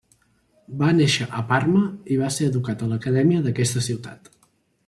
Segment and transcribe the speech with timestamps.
[0.79, 1.83] Va néixer a Parma
[2.15, 4.37] i va ser educat a l'Acadèmia d'aquesta ciutat.